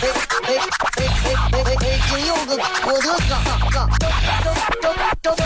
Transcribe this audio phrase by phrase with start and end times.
[0.00, 0.12] 哎哎
[0.46, 0.54] 哎
[0.94, 1.98] 哎哎哎！
[2.08, 2.56] 今有个
[2.86, 3.34] 我的嘎
[3.68, 4.06] 嘎，张张
[4.42, 5.40] 张张张张张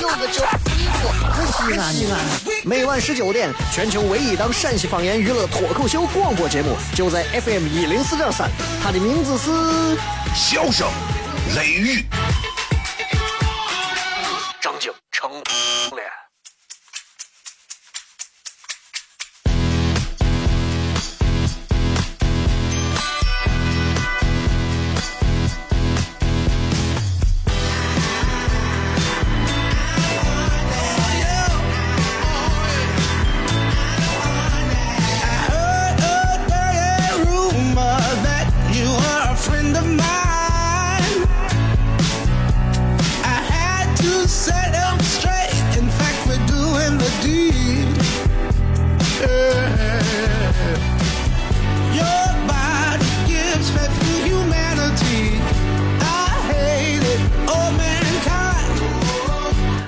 [0.00, 0.42] 有个叫
[0.74, 2.12] 一个西安西安。
[2.64, 8.50] 每晚十九点，全球唯一档陕西方言娱乐脱口秀广播节目，就在 FM 一零四点三。
[8.82, 9.50] 它的名字是
[10.34, 10.88] 《笑声
[11.54, 12.04] 雷雨》。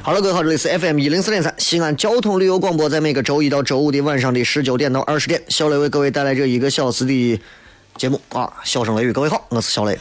[0.08, 7.38] 好了，各位好，这里是 FM 一零四点三西安交通旅游广播，在每个周一到周五的晚上的十九点到二十点，小雷为各位带来这一个小时的
[7.98, 9.98] 节目啊，笑声雷雨，各位好，我是小雷。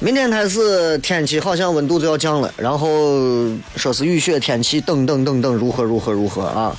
[0.00, 6.76] 明天开始天气好像温度就要降了，然后说是雨雪天气等等等等，如何如何如何啊？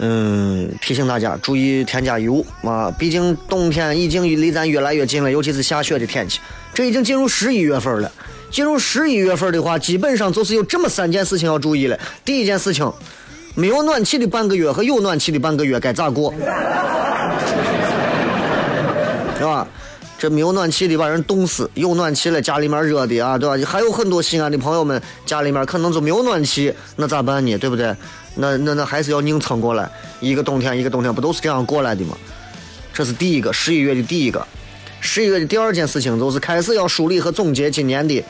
[0.00, 2.88] 嗯，提醒大家注意添加衣物啊！
[2.98, 6.38] 毕竟冬天已经离咱越来越近了，尤其是下雪的天气。
[6.72, 8.10] 这已经进入十一月份了。
[8.50, 11.98] 进入十一月份的话，基本上就是有这么三件事情要注意了。
[12.24, 12.90] 第一件事情，
[13.54, 16.32] 没有暖气的半个月和有暖气的半个月该咋过？
[19.36, 19.66] 是吧？
[20.18, 23.56] 这没有暖气的把人冻死，有暖气了家里面热的啊，对吧？
[23.70, 27.56] 还有很多西安的朋友们家里面可能就没有暖气，那咋办呢？
[27.58, 27.94] 对不对？
[28.40, 29.90] 那那那还是要硬撑过来，
[30.20, 32.16] 一个冬天一个冬天，不都是这样过来的吗？
[32.94, 34.46] 这是第一个，十一月的第一个，
[35.00, 38.24] 十一月的第二件事情就是开始要梳理和总结今年的，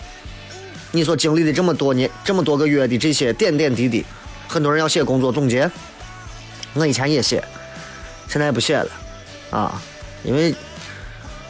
[0.92, 4.04] 你所经历的这么多年、这么多个月的这些点点滴滴。
[4.46, 5.70] 很多人要写工作总结，
[6.72, 7.42] 我以前也写，
[8.28, 8.90] 现在也不写了，
[9.50, 9.82] 啊，
[10.24, 10.54] 因为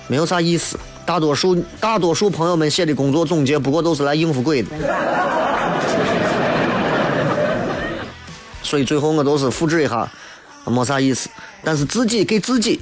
[0.09, 0.79] 没有啥意思。
[1.07, 4.69] 大多数大多数朋友们写的工作总结，不过都是来应付鬼的。
[8.69, 10.07] 所以最后我都是复制一下，
[10.67, 11.31] 没啥意思。
[11.65, 12.79] 但是自己给自己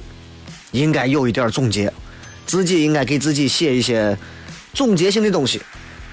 [0.71, 1.93] 应该有一点总结，
[2.45, 4.17] 自己应该给自己写一些
[4.73, 5.61] 总结性的东西。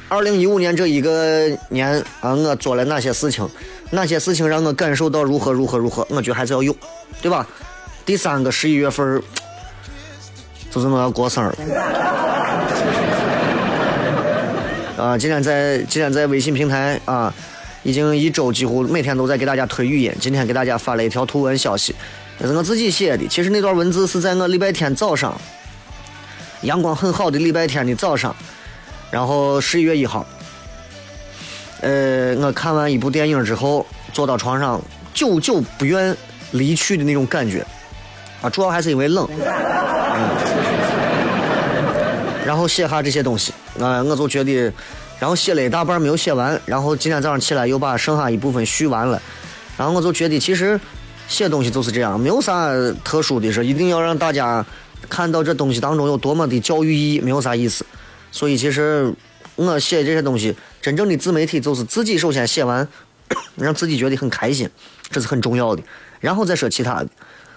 [0.09, 3.51] 二零一五年这一个年啊，我做了哪些事情？
[3.91, 6.07] 哪些事情让我感受到如何如何如何？
[6.09, 6.77] 我觉得还是要有，
[7.21, 7.45] 对吧？
[8.07, 9.21] 第三个十一月份
[10.71, 11.53] 就是我要过生日
[15.03, 15.19] 啊！
[15.19, 17.35] 今天在今天在微信平台啊。
[17.85, 20.13] 已经一周，几乎每天都在给大家推语音。
[20.19, 21.95] 今天给大家发了一条图文消息，
[22.39, 23.29] 那是我自己写的。
[23.29, 25.39] 其实那段文字是在我礼拜天早上，
[26.63, 28.35] 阳光很好的礼拜天的早上，
[29.11, 30.27] 然后十一月一号。
[31.83, 34.81] 呃，我看完一部电影之后，坐到床上，
[35.13, 36.17] 久久不愿
[36.53, 37.65] 离去的那种感觉。
[38.41, 39.29] 啊，主要还是因为冷。
[39.29, 40.31] 嗯。
[42.47, 44.73] 然后写下这些东西，啊，我就觉得。
[45.25, 49.23] 然后写了一大半没有写完，然后今天早上起来又把剩下一部分续完了，
[49.79, 50.79] 然后我就觉得其实
[51.29, 52.69] 写东西就是这样，没有啥
[53.03, 54.63] 特殊的事，一定要让大家
[55.09, 57.87] 看到这东西当中有多么的教育意义，没有啥意思。
[58.31, 59.11] 所以其实
[59.57, 62.87] 我写这些东西，真正的自媒体就是自己首先写完，
[63.57, 64.69] 让自己觉得很开心，
[65.11, 65.83] 这是很重要的，
[66.21, 67.09] 然后再说其他的。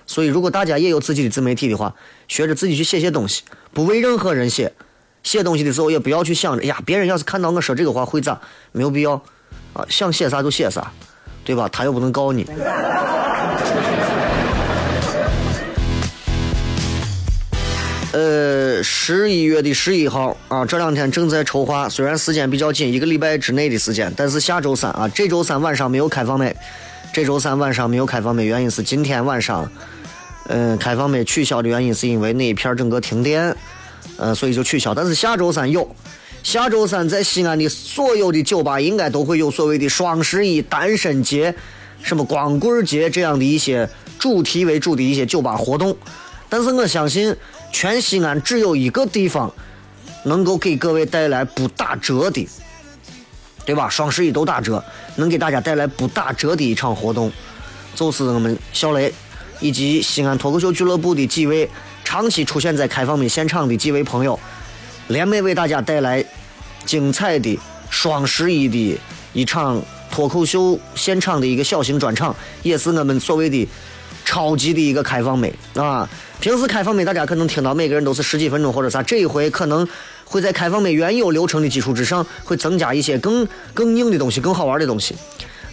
[0.06, 1.94] 所以如果大家也有自己的自媒体的话，
[2.30, 3.44] 学着自己去写写东西，
[3.74, 4.72] 不为任何人写。
[5.24, 8.40] 写东西的时候也不要去想着，呀，别人要是看到我说这个话会咋？
[8.72, 9.14] 没有必要，
[9.74, 10.92] 啊，想写啥就写啥，
[11.44, 11.68] 对吧？
[11.70, 12.46] 他又不能告你。
[18.14, 26.56] 呃，十一月的十一号啊，这两天正在筹划，虽然时间比较紧，一个礼拜之内的时间，但是下周三啊，这周三晚上没有开放麦，
[27.14, 29.70] 这周三晚上没有开放麦，原因是今天晚上，
[30.48, 33.56] 嗯，开放麦取消的原因是因为那一片整个停电。
[34.18, 34.94] 呃，所以就取消。
[34.94, 35.90] 但是下周三有，
[36.44, 41.56] 下周三在西安的所有的酒吧应该都会有所谓的双十一、单身节、
[42.04, 45.96] 什么光棍节这样的一些主主题为主的一些酒吧活动。
[46.50, 47.36] 但是我相信，
[47.72, 49.54] 全西安只有一个地方
[50.24, 52.48] 能够给各位带来不打折的，
[53.66, 53.88] 对吧？
[53.90, 54.84] 双十一都打折，
[55.16, 57.32] 能给大家带来不打折的一场活动，
[57.96, 59.14] 就是我们小雷
[59.60, 61.70] 以及西安脱口秀俱乐部的几位
[62.08, 64.40] 长期出现在开放美现场的几位朋友，
[65.10, 66.24] 联袂为大家带来
[66.86, 67.60] 精彩的
[67.90, 68.98] 双十一的
[69.34, 72.34] 一场脱口秀现场的一个小型专场，
[72.64, 73.68] 也是我们所谓的
[74.24, 76.10] 超级的一个开放美啊。
[76.40, 79.86] 平时开放美大家可能听到每个人都是十几分钟或者啥，这一回可能
[80.24, 85.14] 会在开放美原有流程的基础之上，会增加一些更更硬的东西、更好玩的东西。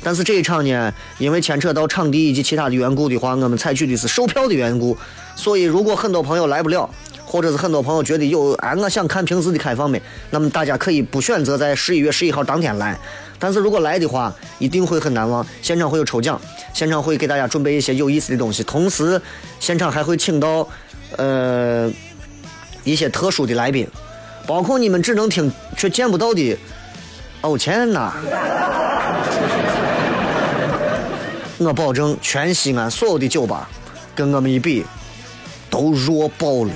[0.05, 4.97] 但是这一场呢，因为牵扯到场地以及其他的缘故的话，我们采取的是售票的缘故，
[5.35, 6.89] 所以如果很多朋友来不了，
[7.25, 12.97] 或者是很多朋友觉得有哎，我想看平时的开放没，那么大家可以不选择在十一月十一号当天来。
[13.39, 15.45] 但是如果来的话，一定会很难忘。
[15.63, 16.41] 现场会有抽奖，
[16.75, 19.21] 现场会给大家准备一些有意思的东西，同时
[19.59, 20.69] 现场还会请到
[21.17, 21.91] 呃
[22.85, 23.89] 一些特殊的来宾，
[24.47, 26.57] 包括你们只能听却见不到的
[27.41, 28.13] 欧钱呐。
[31.59, 33.69] 我保证，全西安所有的酒吧
[34.15, 34.85] 跟我们一比，
[35.71, 36.71] 都弱爆了。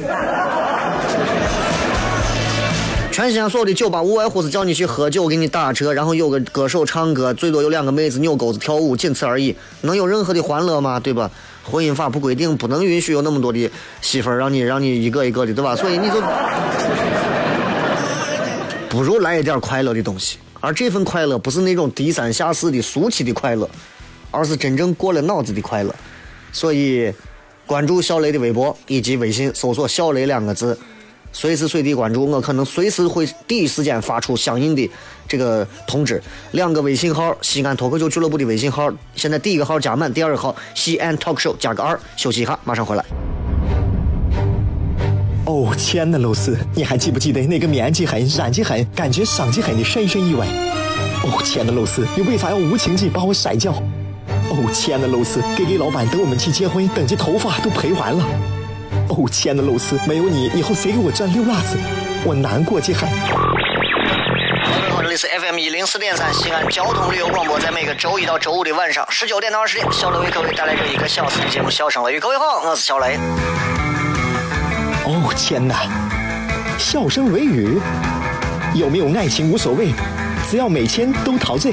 [3.10, 11.00] 全西安所有的酒吧无外乎是叫你去喝酒，给你打折，然后有个歌手唱歌，最多有两个妹子扭钩子跳舞，仅此而已，能有任何的欢乐吗？
[11.00, 11.28] 对吧？
[11.64, 13.68] 婚姻法不规定，不能允许有那么多的
[14.00, 15.74] 媳妇儿让你让你一个一个的，对吧？
[15.74, 16.22] 所以你就
[18.88, 23.68] 不如来一点快乐的东西，而这份快乐不是那种低三下四的俗气的快乐，
[24.30, 25.94] 而是真正过了脑子的快乐。
[26.52, 27.12] 所以，
[27.66, 30.78] 关注小雷的微博以及微信，搜索“小雷”两个字。
[31.30, 34.90] 随时随地关注我，可能随时会第一时间发出相应的
[35.28, 36.20] 这个通知。
[36.52, 42.00] 两个微信号：西安脱口秀俱乐部的微信号，现在第一个号加满，第二个号西安 talk show 加个二。
[42.16, 43.04] 休息一下，马上回来。
[45.44, 50.46] 哦，亲爱的露丝，你还记不记得那个面积狠、染技狠、感觉伤及狠的深深意外？
[51.24, 53.74] 哦，亲爱的露丝，你为啥要无情地把我甩掉？
[54.50, 58.24] 哦，亲爱的露丝给给老板等我们去结婚，等这头发都赔完了。
[59.08, 61.76] 哦，亲爱的露丝，没有你，以后谁给我赚溜辣子？
[62.24, 63.00] 我难过极了。
[65.02, 72.18] 这里是 FM 一零四点三西安交通旅游广播，在每个周一到周五的晚上十九点到二十点，小雷为各位带来这一个小时的节目《笑声雷雨》。
[72.20, 73.16] 各位好，我是小雷。
[75.06, 75.76] 哦，天哪！
[76.78, 77.80] 笑声雷雨，
[78.74, 79.92] 有没有爱情无所谓，
[80.50, 81.72] 只要每天都陶醉。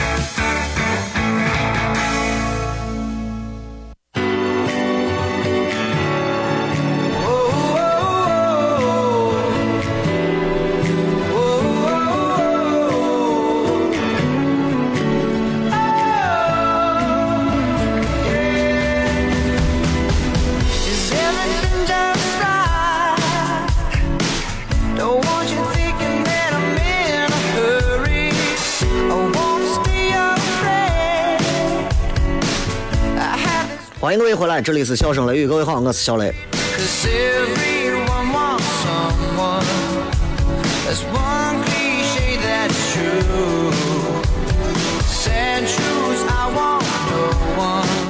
[34.31, 35.45] 迎各位回来，这里是笑声雷雨。
[35.45, 36.33] 各位好，我是小雷。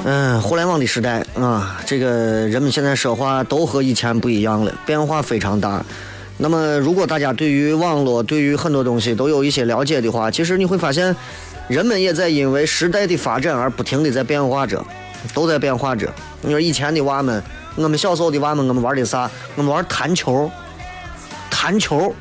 [0.04, 2.12] 嗯，互联网的时代啊，这个
[2.48, 5.84] 人们现在说话都和以前不一样了，变化非常大。
[6.38, 11.16] 那么，如果大家对于网络、对于很多东西都有一些了解的话，其实你会发现，
[11.68, 14.86] 人们也在因为时代的发展而不停的在变化着，
[15.34, 16.12] 都在变化着。
[16.42, 17.42] 你说以前的娃们，
[17.76, 19.30] 我们小时候的娃们，我们玩的啥？
[19.56, 20.50] 我们玩弹球，
[21.50, 22.14] 弹球，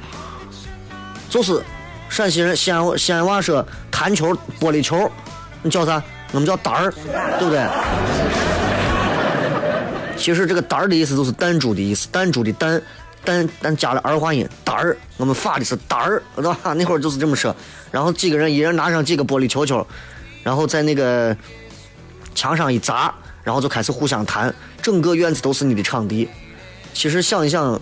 [1.28, 1.60] 就是
[2.08, 5.10] 陕西人西安西安娃说弹球、玻璃球，
[5.62, 6.02] 你叫啥？
[6.32, 6.92] 我们叫单儿，
[7.38, 7.66] 对不对？
[10.16, 12.80] 其实这个单儿的意思就是弹珠的意思，弹珠的弹，
[13.24, 14.96] 弹但加了儿化音，单儿。
[15.16, 16.56] 我们发的是单儿，对吧？
[16.74, 17.54] 那会儿就是这么说。
[17.90, 19.84] 然后几个人，一人拿上几个玻璃球球，
[20.42, 21.34] 然后在那个
[22.34, 26.28] 墙上一砸，然后就开始互相弹，整个院子都是你的场地。
[26.92, 27.80] 其实想一想，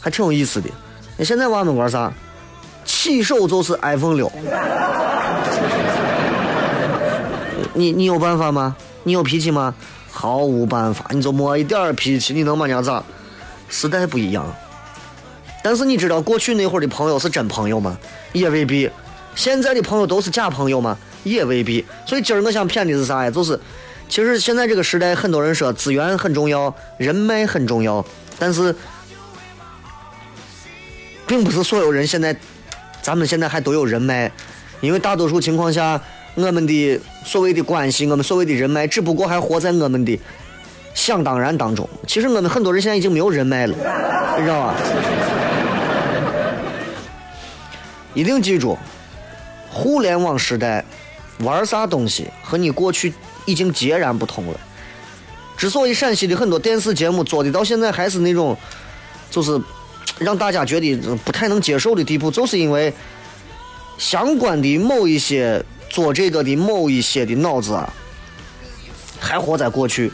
[0.00, 0.68] 还挺有意思的。
[1.16, 2.12] 那现在娃们玩啥？
[2.84, 4.30] 起手就是 iPhone 六。
[7.74, 8.74] 你你有办法吗？
[9.04, 9.74] 你有脾气吗？
[10.10, 13.04] 毫无办法，你就没一点脾气，你能把人家咋？
[13.68, 14.44] 时代不一样。
[15.62, 17.96] 但是你知道过去那会儿的朋友是真朋友吗？
[18.32, 18.90] 也未必。
[19.34, 20.96] 现在的朋友都是假朋友吗？
[21.24, 21.84] 也未必。
[22.06, 23.30] 所以今儿我想骗的是啥呀？
[23.30, 23.58] 就是
[24.08, 28.04] 其实现在这个时代，很多人说资源很重要，人脉很重要，
[28.38, 28.74] 但是
[31.26, 32.34] 并不是所有人现在，
[33.02, 34.30] 咱们现在还都有人脉，
[34.80, 36.00] 因为大多数情况下，
[36.34, 40.18] 我们的所谓的关系，我们所谓的人脉，只不过还活在我们的
[40.94, 41.88] 想当然当中。
[42.06, 43.76] 其实我们很多人现在已经没有人脉了，
[44.38, 44.74] 你知道吧？
[48.14, 48.76] 一定记住，
[49.70, 50.84] 互联网时代
[51.40, 53.12] 玩啥东西和你过去
[53.48, 54.60] 已经截然不同了。
[55.56, 58.56] 之所以陕西的很多电视节目做的到现在还是那种，
[59.30, 59.58] 就是
[60.18, 62.92] 让大家觉得不太能接受的地步，就是因为
[63.96, 67.92] 相关的某一些做这个的某一些的脑子啊，
[69.18, 70.12] 还活在过去。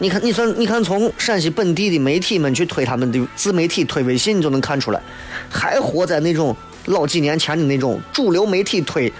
[0.00, 5.00] 你看，你算，你看，从陕西本地的媒体们去推他们的自媒体、推微信，你就能看出来，
[5.48, 6.54] 还活在那种
[6.86, 9.12] 老几年前的那种主流媒体推、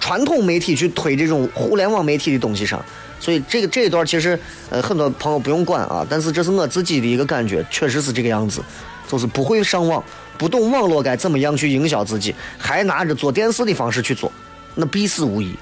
[0.00, 2.84] 传统媒体去推这种互联网媒体的东西上。
[3.18, 4.38] 所以这个这一段其实，
[4.70, 8.62] 呃，很多朋友不用管啊，但是这是我自己的一个感觉，确实是这个样子，
[9.08, 10.04] 就是不会上网，
[10.36, 14.30] 不懂网络该怎么样去营销自己，还拿着做电视的方式去做，
[14.74, 15.54] 那必死无疑，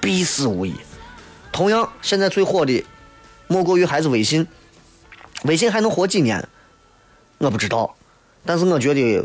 [0.00, 0.74] 必死无疑。
[1.50, 2.84] 同样，现在最火的。
[3.50, 4.46] 莫过于还是微信，
[5.44, 6.46] 微信还能活几年？
[7.38, 7.96] 我不知道，
[8.44, 9.24] 但是我觉得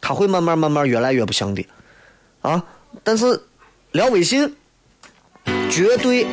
[0.00, 1.62] 它会慢慢慢慢越来越不像的
[2.40, 2.64] 啊！
[3.04, 3.38] 但是
[3.92, 4.56] 聊微信
[5.70, 6.26] 绝对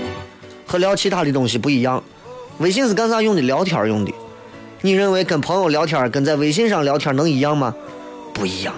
[0.66, 2.02] 和聊其他的东西不一样。
[2.60, 3.42] 微信是干啥用的？
[3.42, 4.14] 聊天用的。
[4.82, 7.76] 你认为跟朋友聊天跟在微信上聊天能一样吗？
[8.34, 8.74] 不一样。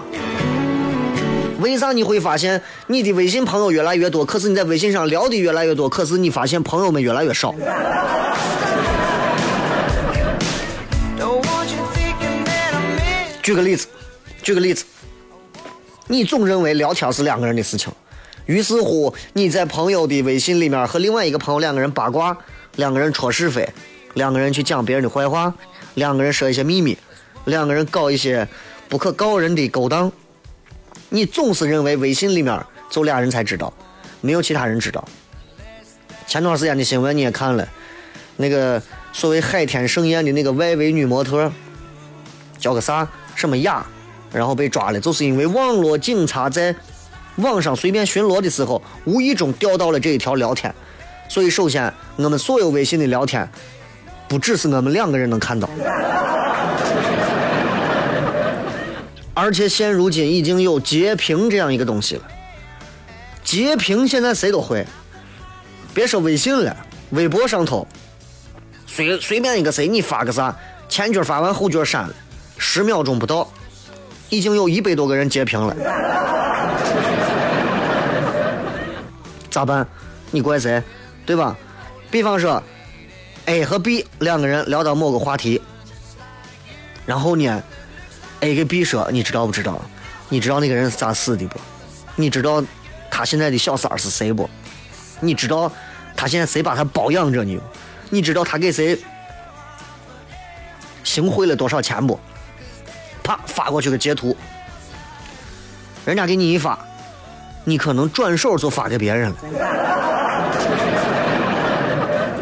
[1.60, 7.54] 为啥你会发现你的微信朋友越来越多，可是你在微信上聊的越来越多，可是你发现朋友们越来越少？
[13.40, 13.86] 举个例子，
[14.42, 14.84] 举个例子，
[16.08, 17.92] 你总认为聊天是两个人的事情，
[18.46, 22.36] 于是乎你在朋友的微信里面和另外一个朋友两个人八卦，
[22.76, 23.68] 两个人戳是非，
[24.14, 25.52] 两个人去讲别人的坏话，
[25.94, 26.96] 两个人说一些秘密，
[27.44, 28.46] 两个人搞一些
[28.88, 30.10] 不可告人的勾当。
[31.08, 32.58] 你总是认为微信里面
[32.90, 33.72] 就俩人才知道，
[34.20, 35.06] 没有其他人知道。
[36.26, 37.68] 前段时间的新闻你也看了，
[38.36, 38.82] 那个
[39.12, 41.52] 所谓海天盛宴的那个外围女模特，
[42.58, 43.84] 叫个啥什么雅，
[44.32, 46.74] 然后被抓了，就是因为网络警察在
[47.36, 50.74] 网上随便巡逻的时候，无意中钓到了这一条聊天。
[51.28, 53.48] 所以，首先，我们所有微信的聊天，
[54.28, 55.68] 不只是我们两个人能看到，
[59.32, 62.22] 而且现如今已经有截屏这样一个东西了。
[63.42, 64.86] 截屏现在谁都会，
[65.94, 66.76] 别说微信了，
[67.10, 67.88] 微博上头，
[68.86, 70.54] 随随便一个谁，你发个啥，
[70.86, 72.14] 前脚发完后脚删了，
[72.58, 73.50] 十秒钟不到，
[74.28, 75.74] 已经有一百多个人截屏了。
[79.52, 79.86] 咋办？
[80.32, 80.82] 你怪谁？
[81.24, 81.56] 对吧？
[82.10, 82.60] 比方说
[83.44, 85.60] ，A 和 B 两个人聊到某个话题，
[87.06, 87.62] 然后呢
[88.40, 89.80] ，A 给 B 说：“你知道不知道？
[90.30, 91.60] 你知道那个人是咋死的不？
[92.16, 92.64] 你知道
[93.10, 94.48] 他现在的小三是谁不？
[95.20, 95.70] 你知道
[96.16, 97.60] 他现在谁把他包养着呢？
[98.10, 98.98] 你知道他给谁
[101.04, 102.18] 行贿了多少钱不？”
[103.22, 104.36] 啪发过去个截图，
[106.04, 106.78] 人家给你一发，
[107.64, 109.36] 你可能转手就发给别人了。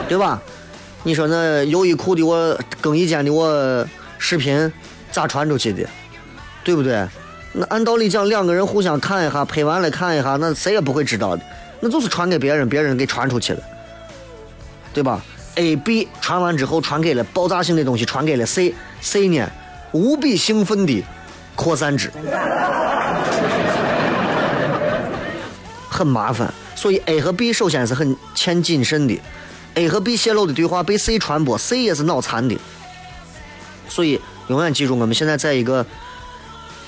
[0.09, 0.41] 对吧？
[1.03, 3.87] 你说那优衣库的我更衣间的我
[4.19, 4.71] 视频
[5.11, 5.89] 咋传出去的？
[6.63, 7.09] 对不对？
[7.53, 11.43] 那按道理讲，两个人互相看一下，拍完了看一下，那谁也不会知道的，
[11.81, 13.61] 那就是传给别人，别人给传出去了，
[14.93, 15.21] 对吧
[15.55, 19.51] ？A、B 传完之后传给了爆炸性的东西，传给了 C，C 呢
[19.93, 21.03] 无比兴奋的
[21.57, 22.11] 扩散之，
[26.01, 26.53] 很麻烦。
[26.75, 29.21] 所以 A 和 B 首先是很欠谨慎的。
[29.75, 32.57] A 和 B 泄露的对话被 C 传播，C 也是脑残的。
[33.89, 35.85] 所以永远记住，我们现在在一个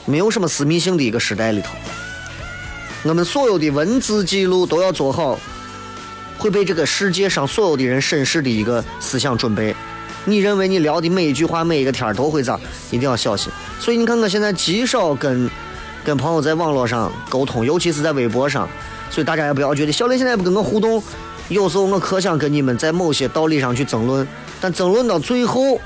[0.04, 1.74] 没有什么私密性的一个时代里头，
[3.04, 5.38] 我们所有的文字记录都要做好
[6.38, 9.74] 会被这个世界上所有的人审视的一个思想准备。
[10.24, 12.58] 你认为你聊的每一句话、每一个天都会咋？
[12.90, 13.52] 一定要小心。
[13.78, 15.50] 所以你看，我现在极少跟
[16.04, 18.68] 跟朋友在网络上沟通，尤其是在微博上。
[19.12, 21.02] 所以大家也不要觉得小雷现在不跟我互动，
[21.48, 24.26] 有时候我可想跟你们在某些道理上去争论，
[24.58, 25.78] 但争论到最后，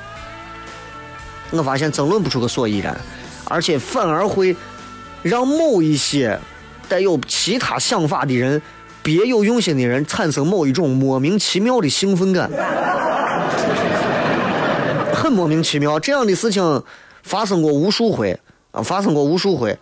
[1.50, 2.96] 我发现争论不出个所以然，
[3.46, 4.54] 而且反而会
[5.22, 6.38] 让某一些
[6.88, 8.62] 带有其他想法的人、
[9.02, 12.48] 别有用心的人产生某一种莫名其妙的兴奋感，
[15.12, 15.98] 很莫名其妙。
[15.98, 16.84] 这样的事情
[17.24, 18.38] 发生过无数回
[18.70, 19.76] 啊，发生过无数回。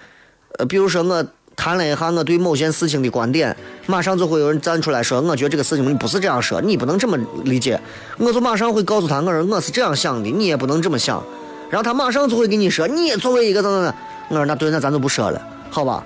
[0.57, 3.57] 呃，比如说我谈了一下我对某件事情的观点，
[3.87, 7.81] 马上就会有人站出来说，我觉得这个事情你不是这样说，你不能这么理解。
[8.19, 11.23] 我就马上会告诉他，我说我是这样想的，你也不能这么想。
[11.71, 13.95] 然后他马上就会跟你说，你也作为一个怎么怎，
[14.29, 16.05] 我说那对，那咱就不说了，好吧？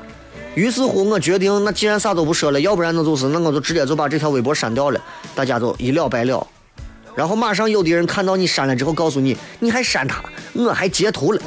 [0.54, 5.00] 于是乎，我决定，那既然啥都不说了，要不然那就是，那我就直接就把这条微博删掉了，
[5.34, 6.44] 大家就一了百了。
[7.14, 10.22] 然后马上有的人看到你删了之后，告诉你，你还删他，
[10.54, 11.40] 我还截图了。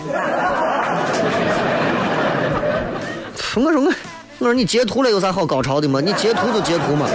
[3.60, 3.93] 我说我，
[4.39, 6.00] 我说你截图了有啥好高潮的吗？
[6.00, 7.05] 你截图就截图嘛，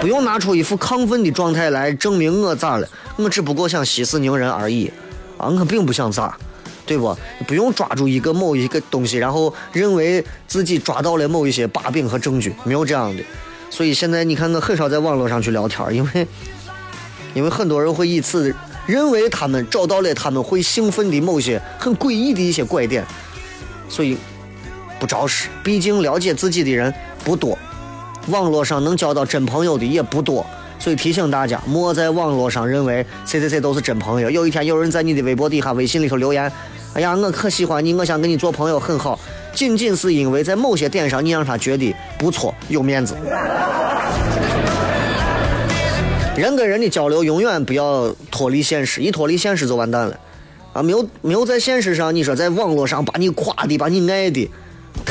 [0.00, 4.90] 不用拿出一副亢奋的状态来证明我咋了，我只不过想息事宁人而已，
[5.38, 6.36] 啊，我并不想咋，
[6.84, 7.16] 对不？
[7.46, 13.22] 不用抓住一个某一个东西，然后认为自己抓到了某一些把柄和证据，没有这样的。
[13.70, 16.26] 所以现在你看，我很少在网络上去聊天，因为
[17.34, 18.52] 因为很多人会以此
[18.84, 23.06] 认为他们找到了他们会兴奋的某些很诡异的一些拐点，
[23.88, 24.18] 所以
[25.02, 25.48] 不着实。
[25.64, 26.94] 毕竟了解自己的人
[27.24, 27.58] 不多，
[28.28, 30.46] 网络上能交到真朋友的也不多，
[30.78, 34.30] 所以提醒大家，莫在网络上认为谁谁谁都是真朋友。
[34.30, 36.50] 有一天有人在你的微博底下、微信里头留言
[36.94, 39.18] ：“哎呀，我可喜欢你，我想跟你做朋友，很好。”
[39.52, 43.16] 仅仅是因为在某些点上你让他觉得不错、有面子。
[46.36, 50.16] 人跟人的交流永远不要脱离现实，一脱离现实就完蛋了。
[50.72, 54.50] 啊，没有没有在现实上，你说在网络上把你夸的、把你爱的，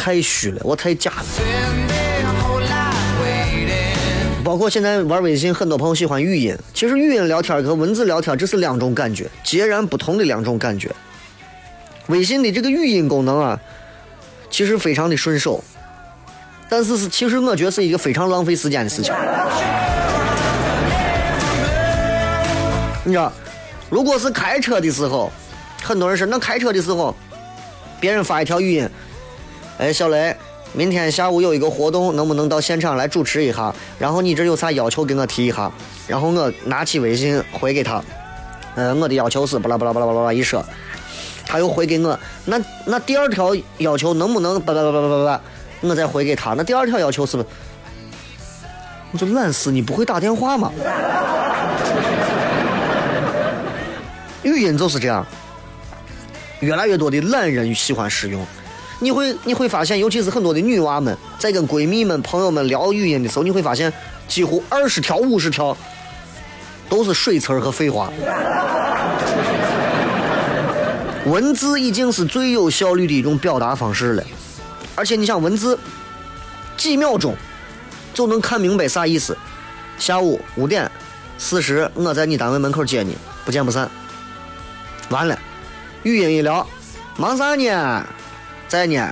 [0.01, 1.25] 太虚了，我太假了。
[4.43, 10.89] 包括现在玩微信，很多朋友喜欢语音，其实语音聊天和文字聊天这是两种感觉，截然不同的两种感觉。
[12.08, 13.60] 微信的这个语音功能啊，
[14.50, 15.63] 其实非常的顺手，
[16.67, 19.13] 但是是其实我觉得是一个非常浪费时间的事情。
[23.03, 23.31] 你知道，
[23.91, 25.31] 如果是开车的时候，
[25.84, 27.15] 很多人说那开车的时候，
[28.00, 28.89] 别人发一条语音，
[29.82, 30.36] 哎，小雷，
[30.74, 33.74] 明天下午有一个活动，能不能到现场来主持一下？
[33.98, 35.72] 然后你这有啥要求给我提一下？
[36.08, 38.00] 然后我拿起微信回给他，
[38.76, 40.64] 嗯，我的要求是巴拉巴拉巴拉巴拉一说，
[41.48, 45.41] 他又回给我，那那第二条要求能不能巴拉巴拉巴拉巴拉，
[45.82, 47.50] 我再回给他，那第二条要求是不是？
[49.10, 50.72] 你就懒死，你不会打电话吗？
[54.44, 55.26] 语音就是这样，
[56.60, 58.46] 越来越多的懒人喜欢使用。
[59.04, 63.92] 你会你会发现，尤其是很多的女娃们在跟闺蜜们、朋友们聊语音的时候，你会发现
[64.28, 65.76] 几乎二十条、五十条
[66.88, 68.14] 都是水词儿和废话。
[71.26, 74.24] 文字已经是最有效率的一种表达方式了，
[74.96, 75.78] 而且你想，文字
[76.78, 77.36] 几秒钟
[78.14, 79.36] 就能看明白啥意思。
[79.98, 80.90] 下午五点
[81.40, 83.90] 四十，我在你单位门口接你，不见不散。
[85.10, 85.36] 完了，
[86.04, 86.68] 语音一聊，
[87.18, 88.06] 忙啥呢？
[88.71, 89.05] 在呢。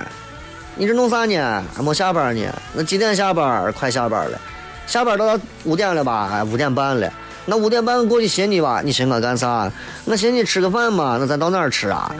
[0.74, 1.62] 你这弄啥呢？
[1.76, 2.42] 还没下班呢。
[2.72, 3.70] 那几点下班？
[3.74, 4.40] 快下班了。
[4.86, 6.30] 下班到五点了吧？
[6.32, 7.12] 哎，五点半了。
[7.44, 8.80] 那五点半过去寻你吧。
[8.82, 9.70] 你寻我干啥？
[10.06, 11.18] 我寻你吃个饭嘛。
[11.20, 12.10] 那咱到哪儿吃啊？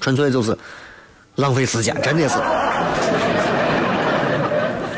[0.00, 0.58] 纯粹就是
[1.36, 2.34] 浪费时间，真的是。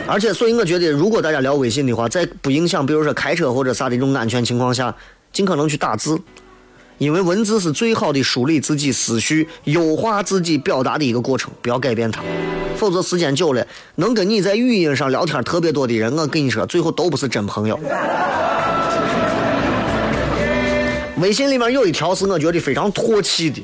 [0.06, 4.94] 而且，所以我觉得，如果大家聊微信的话，在不影响，比如说开车或者啥的这种安全情况下，
[5.30, 6.18] 尽可能去打字，
[7.02, 12.22] 因为文字是最好的梳理自己思绪、优化自己表达的一个过程，不要改变它。
[12.76, 17.76] 否则时间久了，能跟你在语音上聊天特别多的人，我跟你说，最后都不是真朋友。
[21.16, 23.60] 微信里面有一条是我觉得非常唾弃的，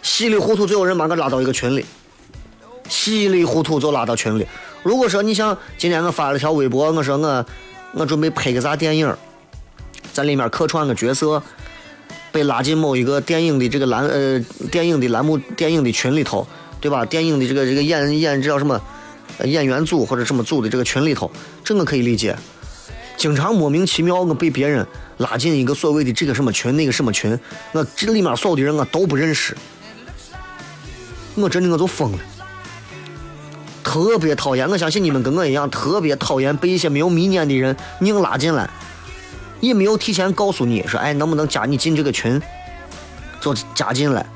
[0.00, 1.84] 稀里糊涂最后人把我拉到一个群里，
[2.88, 4.46] 稀里糊涂就拉到群里。
[4.84, 7.44] 如果说你像今天我发了条微博，我说我
[7.94, 9.12] 我准备拍个啥电影，
[10.12, 11.42] 在里面客串个角色，
[12.34, 14.40] 被拉进某一个电影的这个栏呃
[14.72, 16.44] 电影的栏目电影的群里头，
[16.80, 17.04] 对吧？
[17.04, 18.80] 电影的这个这个演演这叫什么
[19.44, 21.30] 演员组或者什么组的这个群里头，
[21.62, 22.36] 这我可以理解。
[23.16, 24.84] 经常莫名其妙我被别人
[25.18, 27.38] 拉进一个所谓的这个什么群那个什么群，
[27.70, 29.56] 我这里面所有的人我都不认识，
[31.36, 32.18] 我真的我就疯了。
[33.84, 38.68] 特别讨厌，我相信你们跟我一样，特别讨厌被一些没有迷恋的人硬拉进来，
[39.60, 42.40] 也没有提前告诉你说，哎，能不能加你进这个群，
[43.40, 44.26] 就加进来，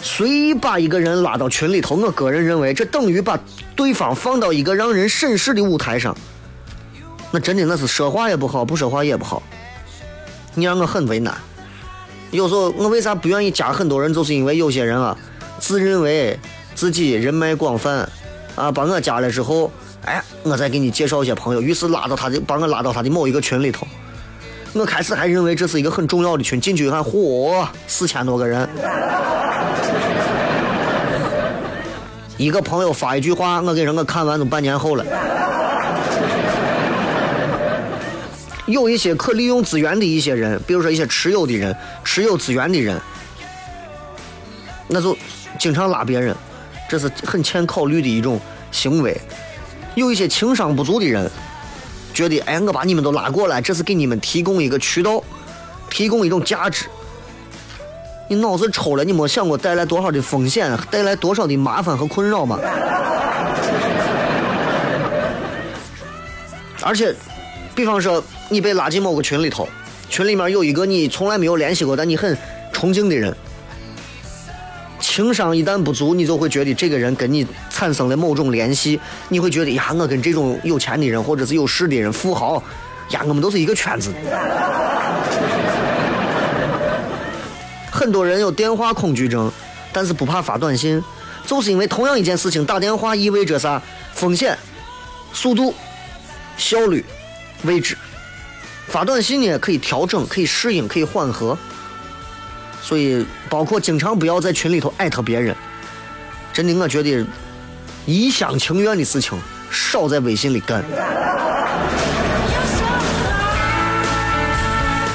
[0.00, 1.96] 随意把一个人拉到群里头。
[1.96, 3.38] 我个人认为，这等于把
[3.74, 6.16] 对方放到一个让人审视的舞台上，
[7.30, 9.42] 那真的那是说话也不好，不说话也不好，
[10.54, 11.36] 你让我很为难。
[12.30, 15.16] 有时候我为啥不愿意加很多人，就是因为有些人啊，
[15.58, 16.38] 自认为
[16.74, 18.08] 自己人脉广泛。
[18.56, 19.70] 啊，把我加了之后，
[20.06, 23.86] 哎，我再给你介绍一些朋友，于是拉到他的，把我拉到他的某一个群里头。
[24.78, 28.68] 我开始还认为这是一个很重要的群，进去一看，嚯，四千多个人。
[32.36, 35.04] 一个朋友发一句话，我给人，我看完都半年后了。
[38.66, 43.00] 有一些可利用资源的一些人，比如说一些持有的人、持有资源的人，
[44.88, 45.16] 那就
[45.58, 46.36] 经常拉别人，
[46.86, 48.38] 这是很欠考虑的一种
[48.70, 49.18] 行为。
[49.94, 51.30] 有一些情商不足的人，
[52.16, 55.22] 觉得哎，我把你们都拉过来，这是给你们提供一个渠道，
[55.90, 56.86] 提供一种价值。
[58.26, 62.58] 你脑子抽了，你没想过带来多少的风险，带来多少的麻烦和困扰吗？
[66.82, 67.14] 而且，
[67.74, 69.68] 比方说你被拉进某个群里头，
[70.08, 72.34] 群里面有一个你从来没有联系过，但你很
[72.72, 73.36] 崇敬的人，
[75.16, 79.00] 情商一旦不足，你就会觉得这个人跟你产生了某种联系，
[79.30, 82.62] 你会觉得呀，我跟这种有钱的人或者是有势的人、富豪，
[83.12, 84.12] 呀，我们都是一个圈子。
[87.90, 89.50] 很多人有电话恐惧症，
[89.90, 91.02] 但是不怕发短信，
[91.46, 93.82] 就是因为同样一件事情，打电话意味着啥？
[94.12, 94.54] 风险、
[95.32, 95.74] 速度、
[96.58, 97.02] 效率、
[97.62, 97.96] 位置。
[98.88, 101.56] 发短信呢，可以调整，可以适应，可以缓和。
[102.86, 105.52] 所以，包括经常不要在群里头艾特别人。
[106.52, 107.26] 真的，我觉得
[108.06, 109.36] 一厢情愿的事情
[109.72, 110.84] 少在微信里干。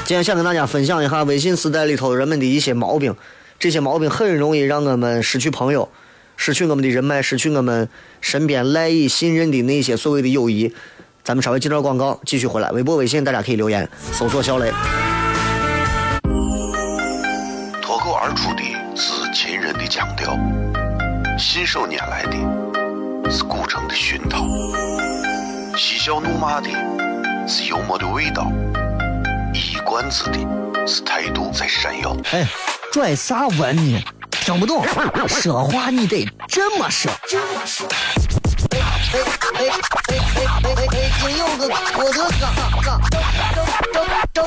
[0.04, 3.16] 今天想跟大家分享一下微信时代里头人们的一些毛病，
[3.58, 5.88] 这些毛病很容易让我们失去朋友，
[6.36, 7.88] 失去我们的人脉，失去我们
[8.20, 10.74] 身边赖以信任的那些所谓的友谊。
[11.24, 12.70] 咱们稍微接段广告，继续回来。
[12.72, 14.70] 微博、微信大家可以留言，搜索小雷。
[20.02, 20.36] 秦人的腔调，
[21.38, 22.32] 信手拈来的
[23.30, 24.44] 是古城的熏陶，
[25.76, 26.68] 嬉笑怒骂的
[27.46, 28.50] 是幽默的味道，
[29.54, 30.38] 一冠子的
[30.86, 32.16] 是态度在闪耀。
[32.32, 32.46] 哎，
[32.92, 34.02] 拽啥文呢？
[34.30, 34.84] 听不懂，
[35.28, 37.10] 说话你得这么说。
[38.72, 39.68] 哎哎哎哎
[40.64, 41.10] 哎哎！
[41.20, 42.46] 今有个我的嘎
[42.82, 42.88] 嘎，
[44.32, 44.46] 正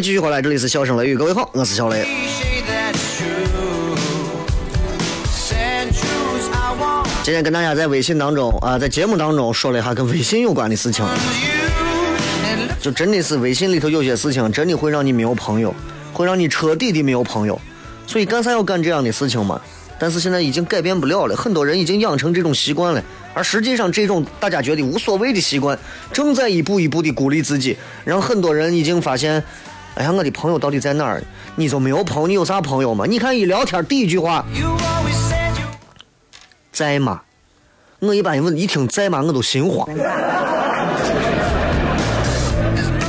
[0.00, 2.06] 继续回来，这里是笑声雷雨，各位好，我是小雷。
[7.24, 11.04] 今天跟大家在微信当中啊，在节目当中说了一下跟微信有关的事情，
[12.80, 15.74] 就真的是微信里头有些事情，真的会让你没有朋友，
[16.12, 17.60] 会让你彻底的没有朋友。
[18.06, 19.60] 所以干啥要干这样的事情嘛？
[19.98, 23.02] 但是现在已经改变不了了，很多人已经养成这种习惯了，
[23.34, 25.76] 而实际上这种大家觉得无所谓的习惯，
[26.12, 29.42] 正在一步一步的孤立自己，让很多人已经发现，
[29.98, 31.20] 哎呀，我的朋友到底在哪儿？
[31.56, 32.28] 你就没有朋友？
[32.28, 33.04] 你有啥朋友吗？
[33.04, 34.46] 你看一聊天第一句话，
[36.70, 37.20] 在吗？
[37.98, 39.88] 我一般问一听在吗，我都心慌。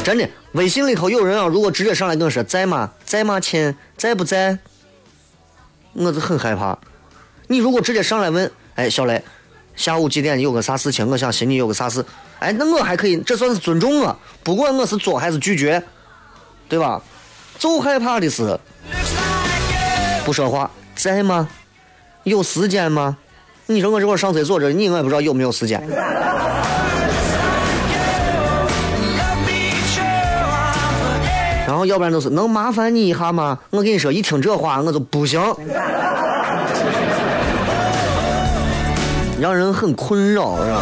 [0.04, 2.90] 真的，微信里头有人啊，如果直接上来跟我说在吗？
[3.06, 3.76] 在吗，亲？
[3.96, 4.58] 在不在？
[5.94, 6.76] 我就很害怕。
[7.46, 9.24] 你如果直接上来问，哎，小雷，
[9.76, 11.08] 下午几点有个啥事情？
[11.08, 12.04] 我想寻你有个啥事？
[12.40, 15.84] 哎，那我还可以，这算是尊重我，不管我是做还是拒绝，
[16.70, 17.02] 对吧？
[17.58, 18.58] 就害怕的是
[20.24, 21.50] 不说话，在吗？
[22.24, 23.18] 有时间吗？
[23.66, 25.82] 你说我这会儿上厕所这，你我也不知道有没有时间。
[31.68, 33.58] 然后要不然就是能麻烦你一下吗？
[33.72, 35.42] 我跟你说，一听这话我就不行，
[39.40, 40.82] 让人很困扰，是吧？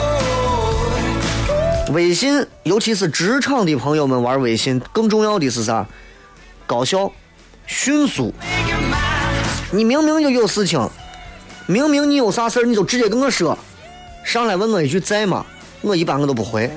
[1.93, 5.87] 微信，尤其是职场的朋友们玩微信，更重要的是啥？
[6.65, 7.11] 高效、
[7.65, 8.33] 迅速。
[9.71, 10.89] 你明明就有事情，
[11.65, 13.57] 明明你有啥事，你就直接跟我说，
[14.25, 15.45] 上来问我一句在吗？
[15.81, 16.69] 我一般我都不回。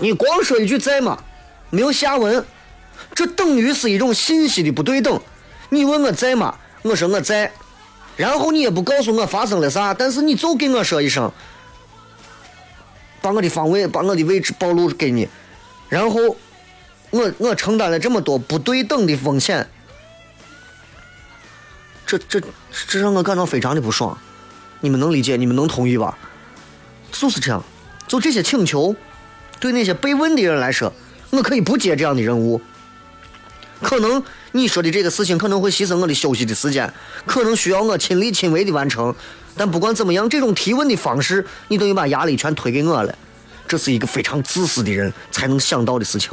[0.00, 1.16] 你光说一句在吗？
[1.70, 2.44] 没有下文，
[3.14, 5.20] 这等于是一种信息的不对等。
[5.68, 6.56] 你问我在吗？
[6.82, 7.52] 我说我在，
[8.18, 11.32] 然后你也不告诉我发生了啥，但是你就给我说一声，
[13.22, 15.28] 把我的方位、把我的位置暴露给你，
[15.88, 16.36] 然后
[17.10, 19.68] 我我承担了这么多不对等的风险，
[22.04, 22.42] 这这
[22.88, 24.18] 这让我感到非常的不爽。
[24.80, 25.36] 你们能理解？
[25.36, 26.18] 你们能同意吧？
[27.12, 27.62] 就是这样，
[28.08, 28.96] 就这些请求，
[29.60, 30.92] 对那些被问的人来说，
[31.30, 32.60] 我可以不接这样的任务。
[33.80, 34.20] 可能
[34.52, 36.92] 你说的这个事情可能会牺牲我的休息的时间，
[37.26, 39.14] 可能需要我亲力亲为的完成。
[39.56, 43.14] 但不管怎么样，这种提问的方式，你等于把压力全推给我了。
[43.66, 46.30] 这是一个非常自私的人才能想到的事情。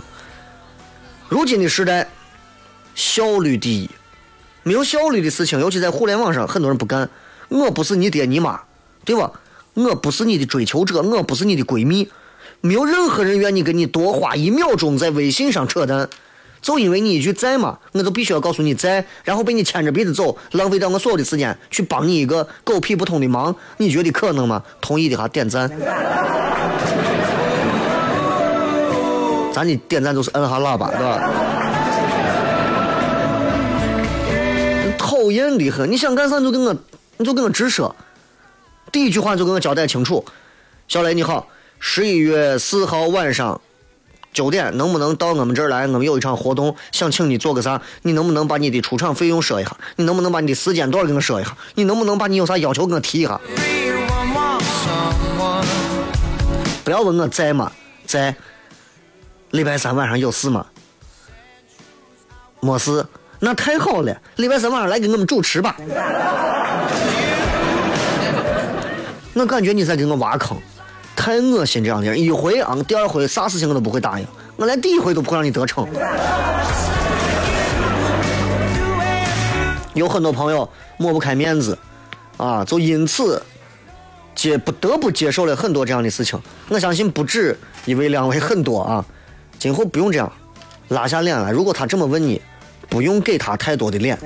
[1.27, 2.07] 如今的时代，
[2.93, 3.89] 效率第一，
[4.63, 7.09] 没有效率的事情，尤其在互联网上，很多人不干。
[7.49, 8.61] 我不是你爹你妈，
[9.03, 9.31] 对吧？
[9.73, 12.09] 我不是你的追求者，我不是你的闺蜜，
[12.61, 16.07] 没有任何人愿意跟你多花一秒钟在微信上扯淡。
[16.65, 24.63] 就因为你一句在嘛，我就必须要告诉你在，然后被你牵着鼻子走，浪费掉我所有的时间去帮你一个狗屁不通的忙，你觉得可能吗？
[24.81, 25.69] 同意的话点赞。
[29.53, 31.29] 咱的点赞就是摁下喇叭，对吧？
[34.97, 36.75] 讨厌的很，你想干啥就跟我，
[37.17, 37.95] 你就跟我直说。
[38.91, 40.25] 第一句话就跟我交代清楚。
[40.87, 41.47] 小雷你好，
[41.79, 43.61] 十一月四号晚上
[44.35, 45.87] 九点能不能到我们这儿来？
[45.87, 47.81] 我们有一场活动，想请你做个啥？
[48.01, 49.75] 你能不能把你的出场费用说一下？
[49.95, 51.55] 你能不能把你的时间段跟我说一下？
[51.75, 53.39] 你能不能把你有啥要求给我提一下？
[56.83, 57.71] 不要问我在吗？
[58.05, 58.35] 在。
[59.51, 60.65] 礼拜三晚上有事吗？
[62.59, 63.05] 没事，
[63.39, 64.13] 那太好了。
[64.35, 65.77] 礼拜三晚上来给我们主持吧。
[69.33, 70.57] 我感觉你在给我挖坑，
[71.15, 72.19] 太恶心这样的人。
[72.19, 75.87] 一回啊，第二回啥事情我都不会答应，我连第一回都不会让你得逞。
[79.93, 81.77] 有很多朋友抹不开面子，
[82.37, 83.41] 啊，就因此
[84.35, 86.37] 接不得不接受了很多这样的事情。
[86.67, 89.05] 我相信不止一位两位，很多啊。
[89.57, 90.29] 今后不用这样，
[90.89, 91.51] 拉下脸来。
[91.51, 92.41] 如果他这么问你，
[92.89, 94.19] 不用给他太多的脸。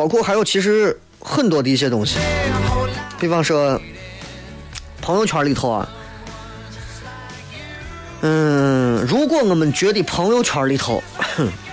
[0.00, 2.16] 包括还有其实很多的一些东西，
[3.18, 3.78] 比方说
[5.02, 5.86] 朋友圈里头啊。
[8.22, 11.02] 嗯，如果我们觉得朋友圈里头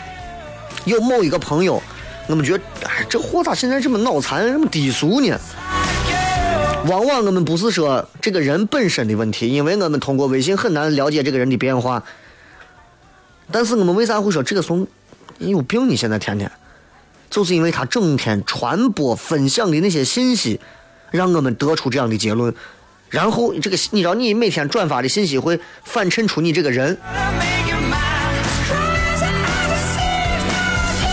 [0.83, 1.81] 有某一个朋友，
[2.27, 5.39] 我们觉得，哎，这货咋现在这么脑残，这么低俗呢？
[6.87, 12.03] 往往我们不是说这个人本身的问题，因为我们通过微信很难了解这个人的变化。
[13.49, 14.85] 但是我们为啥会说这个怂？
[15.37, 15.87] 你有病！
[15.87, 16.51] 你现在天天，
[17.29, 20.59] 就是因为他整天传播分享的那些信息，
[21.11, 22.53] 让我们得出这样的结论。
[23.09, 26.97] 然后这个你知道，你每天转发的信息会反衬出你这个人。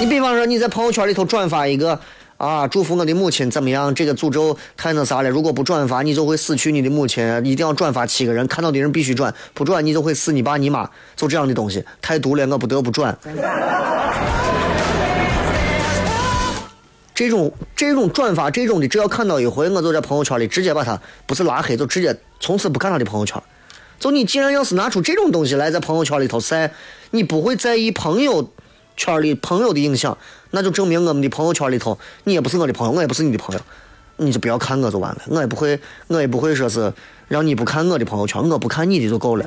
[0.00, 1.98] 你比方说你在朋友圈里头转发一个
[2.37, 3.94] 啊，祝福我的母亲怎么样？
[3.94, 5.31] 这个诅咒太那啥了。
[5.31, 7.24] 如果不转发，你就会死去你的母亲。
[7.44, 10.90] 一定要转发七个人，看到的人必须转，不转你就会死你爸你妈。
[11.14, 13.16] 就这样的东西太毒了，我不得不转。
[17.14, 23.40] 这种这种转发这种的，只要看到一回，我就在朋友圈里直接把他不是拉黑，就直接从此不看他的朋友圈。
[24.00, 26.72] 就你既然要是拿出这种东西来在朋友圈里头晒，
[27.12, 28.50] 你不会在意朋友
[28.96, 30.18] 圈里朋友的影响，
[30.50, 33.61] 那就证明我们的朋友圈里头你也不是我的朋友，我也不是你的朋友，
[34.16, 36.92] 你就不要看我就完了，我也不会我也不会说是
[37.29, 39.46] 让你不看我的朋友圈，我不看你的就够了。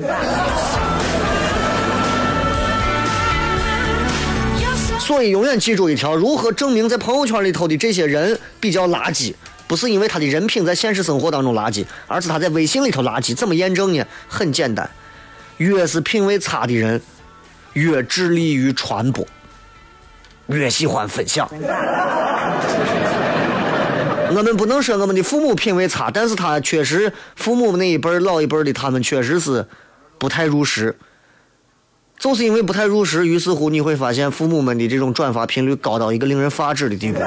[5.08, 9.32] 所以，永远记住一条：如何证明在朋友圈里头的这些人比较垃圾？
[9.66, 13.34] 不是因为他的人品在现实生活当中垃圾，而是他在微信里头垃圾。
[13.34, 14.04] 怎么验证呢？
[14.28, 14.90] 很简单，
[15.56, 17.00] 越是品味差的人，
[17.72, 19.26] 越致力于传播，
[20.48, 21.48] 越喜欢分享。
[24.28, 29.66] 我们不能说我们的父母品味差，但是他确实，父母那一辈老一辈的，他们确实是
[30.18, 30.94] 不太入时。
[32.18, 37.20] 就是因为不太入时，于是乎你会发现父母们的这种转发频率高到一个令人发指的地步。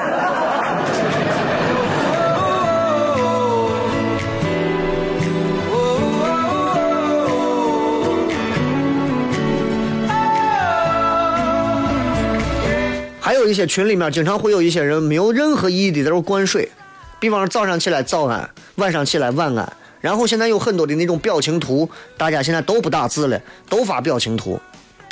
[13.22, 16.70] 还有一些群里面经常会有一些人没有任何意义的在这灌水，
[17.18, 24.60] 比方说早上起来早安，晚上起来晚安，然后现在有很多的那种表情图，大家现在都不打字了，都发表情图。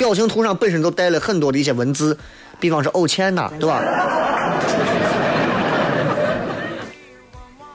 [0.00, 2.16] 表情图上本身都带了很多的一些文字，
[2.58, 3.82] 比方说偶欠呐，对吧？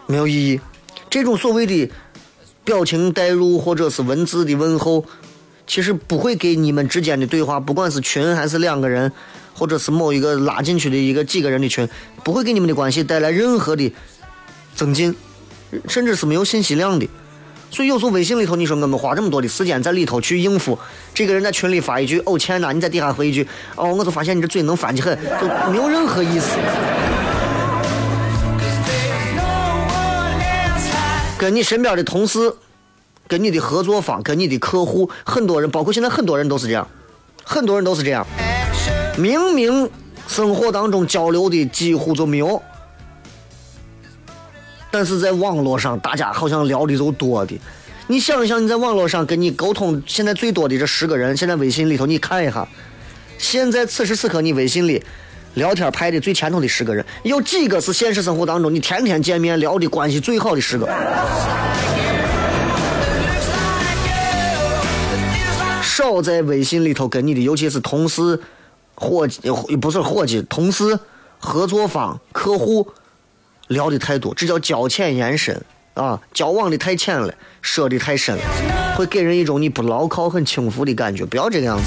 [0.07, 0.59] 没有意义。
[1.07, 1.87] 这种所谓的
[2.63, 5.05] 表情代入或者是文字的问候，
[5.67, 9.11] 其实不会给你们之间的对话，不管是群还是两个人，
[9.53, 11.87] 或者是某一个拉进去的一个几个人的群，
[12.23, 13.93] 不会给你们的关系带来任何的
[14.73, 15.15] 增进，
[15.87, 17.07] 甚至是没有信息量的。
[17.71, 20.77] 所以有时候微信里头，你说我们花这么多的时间在里头去应付
[21.13, 26.57] 这个人在群里发一句“哦天呐”，你在底下回一句“哦”，我就发现你这嘴能翻起很，就没有任何意思。
[31.37, 32.55] 跟你身边的同事、
[33.27, 36.87] 跟你的合作方、跟你的客户，很多人，包括现在很多人都是这样，
[37.43, 38.25] 很多人都是这样。
[39.17, 39.89] 明明
[40.27, 42.61] 生活当中交流的几乎就没有，
[44.97, 47.59] 但是在网络上大家好像聊的就多的。
[48.07, 52.65] 你想一想，你在网络上跟你沟通现在最多的这十个人，现在微信里头你看一下，
[53.37, 55.03] 现在此时此刻你微信里
[55.55, 60.87] 聊天排的最前头的十个人，有几个是现实生活当中你天天见面聊的关系最好的十个？
[65.81, 68.39] 少在微信里头跟你的，尤其是同事、
[68.93, 69.41] 伙计，
[69.75, 70.97] 不是伙计，同事、
[71.37, 72.87] 合作方、客户
[73.67, 75.59] 聊的太多，这叫交浅言深
[75.95, 76.19] 啊！
[76.33, 78.43] 交往的太浅了，说的太深了，
[78.95, 81.25] 会给人一种你不牢靠、很轻浮的感觉。
[81.25, 81.83] 不要这个样子。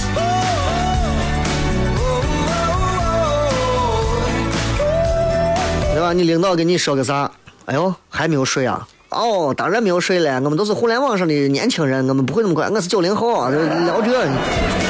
[5.92, 6.12] 对吧？
[6.12, 7.30] 你领导跟你说个啥？
[7.66, 8.86] 哎呦，还没有睡啊？
[9.10, 10.34] 哦，当然没有睡了。
[10.42, 12.68] 我们都是互联网上的年轻人，我们不会那么快。
[12.68, 14.87] 我是九零后啊，聊这。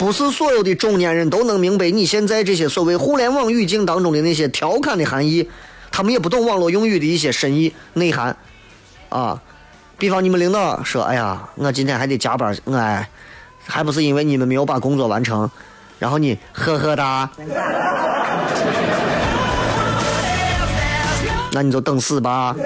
[0.00, 5.46] 不是所有的中年人都能明白你现在这些所谓互联网语境当中的那些调侃的含义，
[5.92, 8.34] 他们也不懂网络用语的一些深意内涵
[9.10, 9.42] 啊。
[9.98, 13.06] 比方你们领导说：“哎呀，我今天还得加班，哎，
[13.66, 15.50] 还不是因为你们没有把工作完成。”
[16.00, 17.28] 然后你呵呵哒。
[21.52, 22.56] 那你就等死吧。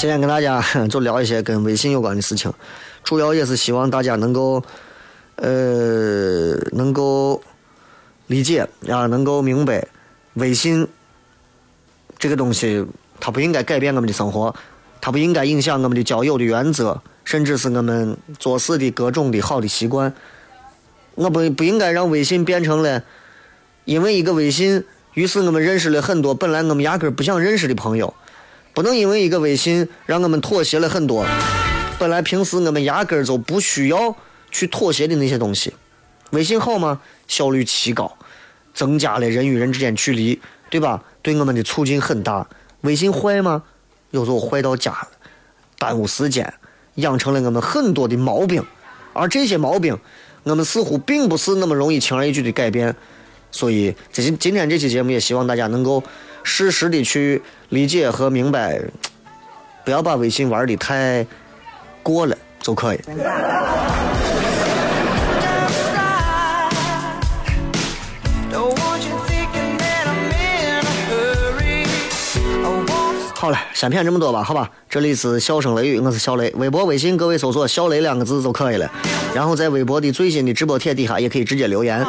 [0.00, 2.52] 今天跟大家就聊一些跟微信有关的事情，
[3.04, 4.62] 主要也是希望大家能够，
[5.36, 7.42] 呃，能够
[8.26, 9.86] 理解啊，能够明白，
[10.34, 10.86] 微信
[12.18, 12.84] 这个东西
[13.18, 14.54] 它不应该改变我们的生活，
[15.00, 20.12] 它不应该影响我们的交友的原则，甚至是我们做事的各种的好的习惯。
[21.14, 23.02] 我不不应该让微信变成了。
[23.84, 24.84] 因为一个微信，
[25.14, 28.12] 于是我们认识了很多本来我们压根不想认识的朋友。
[28.74, 31.24] 不能因为一个微信让我们妥协了很多，
[31.98, 34.14] 本来平时我们压根儿就不需要
[34.52, 35.74] 去妥协的那些东西。
[36.30, 37.00] 微信好吗？
[37.26, 38.16] 效率奇高，
[38.72, 41.02] 增加了人与人之间距离，对吧？
[41.22, 42.46] 对我们的促进很大。
[42.82, 43.64] 微信坏吗？
[44.12, 44.96] 有时候坏到家，
[45.76, 46.54] 耽误时间，
[46.96, 48.64] 养成了我们很多的毛病，
[49.12, 49.98] 而这些毛病，
[50.44, 52.94] 我们似乎并不是那么容易轻而易举的改变。
[53.50, 56.04] 所以，这今今天这期节目也希望大家能够
[56.44, 58.80] 适时的去理解和明白，
[59.84, 61.26] 不要把微信玩的太
[62.08, 63.00] 过了就可以。
[73.34, 74.68] 好了，先骗这么多吧，好吧。
[74.88, 76.50] 这里是笑声雷雨，我是小雷。
[76.56, 78.90] 微博、微信，各位搜索“小雷”两个字就可以了。
[79.34, 82.04] 然后在微博的最新的直播帖底下也可以直接留言。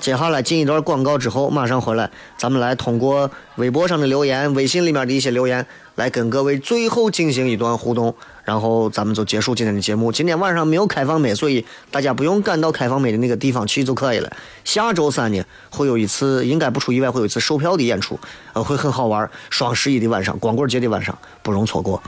[0.00, 2.08] 接下来进一段广告之后，马上回来，
[2.38, 8.14] 咱们来通过微博上的留言、微信里面的一些留言，来跟各位最后进行一段互动。
[8.44, 10.10] 然后咱们就结束今天的节目。
[10.10, 14.30] 今天晚上没有开放麦，所以大家不用赶到开放麦的那个地方去就可以了。
[14.64, 18.18] 下周三呢，会有一次，应该不出意外，会有一次售票的演出，
[18.52, 19.28] 呃，会很好玩。
[19.50, 22.02] 双十一的晚上，光棍节的晚上，不容错过。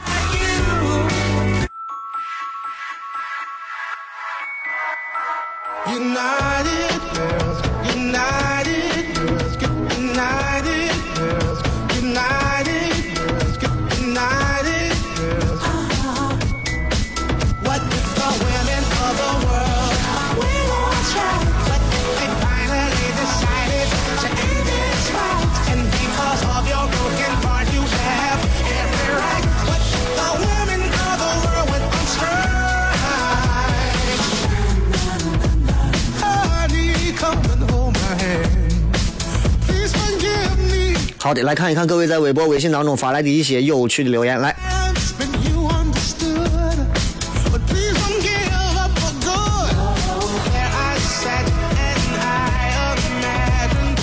[41.33, 44.39] 好的，来看一看各位在微博、微信当中发来的一些有趣的留言。
[44.39, 44.55] 来，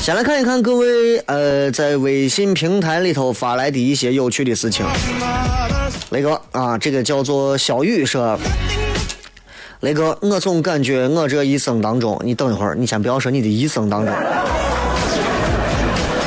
[0.01, 4.84] 先来看一看各位呃在微信平台里头发来的一些有趣的事情。
[6.09, 8.39] 雷哥啊，这个叫做小雨说，
[9.82, 14.11] 雷哥，我总感觉我这一生当中，你等一会儿，你先不要说你的一生当中，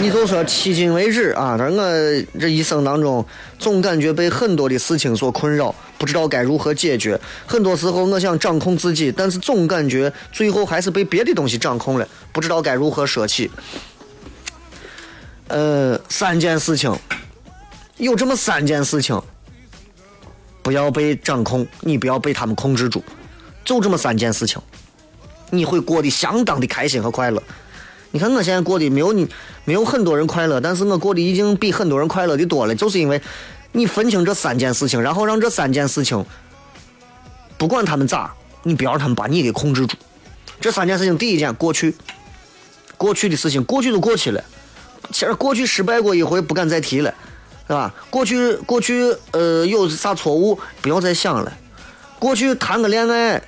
[0.03, 3.24] 你就说迄今为止啊，他说我这一生当中，
[3.57, 7.16] 总感觉被很多的事情所困扰，不知道该如何解决。
[7.46, 13.48] 很多时候我想掌控自己，但是总感觉最后还是被别的东西掌控了，不知道该如何舍弃。
[15.46, 16.92] 呃，三件事情，
[17.98, 19.22] 有这么三件事情，
[20.64, 23.05] 不要被掌控，你不要被他们控制住，
[23.64, 24.61] 就这么三件事情，
[25.50, 27.40] 你会过得相当的开心和快乐。
[28.13, 29.27] 你看我现在过得没有你
[29.65, 33.21] 没有很多人快乐，但是我过得已经比很多人快乐的多了，就是因为
[33.73, 36.25] 你分清这三件事情，然后让这三件事情，
[37.57, 39.97] 不管他们咋，你不要让他们把你给控制住。
[40.61, 41.97] 这三件事情，第一件过去，
[42.99, 44.45] 过去的事情过去都过去了，
[45.11, 47.13] 其实过去失败过一回，不敢再提了，
[47.67, 47.95] 是吧？
[48.11, 51.53] 过去过去呃有啥错误，不要再想了。
[52.19, 53.43] 过去谈个恋爱，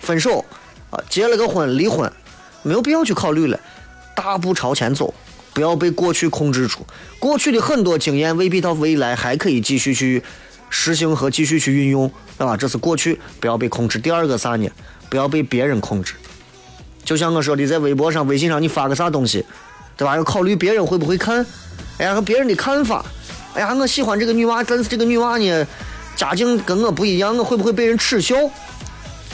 [0.00, 0.44] 分手
[0.90, 2.10] 啊，结了个婚，离婚，
[2.62, 3.58] 没有必要去考虑了，
[4.14, 5.12] 大步朝前走，
[5.52, 6.86] 不要被过去控制住。
[7.18, 10.22] 过去的很多经验未必到未来还可以继续去
[10.68, 12.56] 实行和继续去运用，对吧？
[12.56, 13.98] 这是过去，不要被控制。
[13.98, 14.68] 第二个啥呢？
[15.08, 16.14] 不要被别人控制。
[17.04, 19.44] 就像我说的，在微博上、微信上，你发个啥东西，
[19.96, 20.14] 对吧？
[20.16, 21.44] 要考虑别人会不会看，
[21.98, 23.04] 哎呀，和别人的看法。
[23.54, 25.66] 哎呀，我喜欢这个女娃，但是这个女娃呢，
[26.14, 28.36] 家境跟我不一样，我会不会被人耻笑？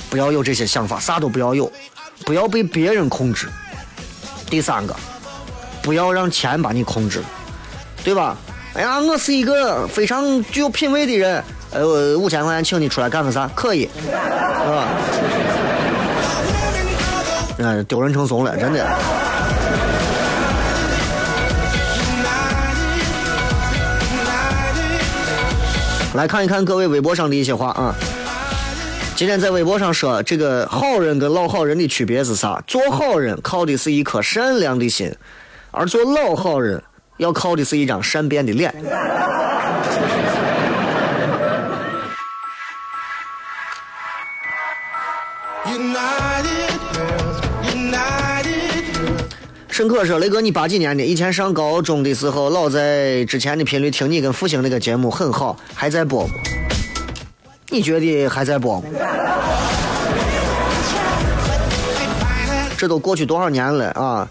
[0.09, 1.70] 不要有这些想法，啥都不要有，
[2.27, 3.49] 不要被别人控制。
[4.51, 4.95] 第三个，
[5.81, 7.22] 不要让钱把你控制，
[8.03, 8.37] 对吧？
[8.74, 13.49] 哎呀，我是一个非常具有品位的人，呃，五千块钱请你出来干个啥？
[13.55, 14.89] 可以，是吧？
[17.59, 18.85] 嗯， 丢人成怂了，真的。
[26.14, 27.95] 来看一看各位微博上的一些话啊。
[29.16, 32.62] 今天在微博上说，这个好人跟老好人的区别是啥？
[32.66, 35.10] 做好人靠的是一颗善良的心，
[35.70, 36.82] 而做老好人
[37.16, 38.74] 要靠的是一张善变的脸。
[49.70, 51.02] 沈可说：“雷哥，你八几年的？
[51.02, 56.65] 以前上高中的时候，老在之前的频率听你跟复兴那个节目，很好，还在播不？
[57.70, 58.88] 你觉得还在播不？
[62.78, 64.28] 这都过去多少年了啊？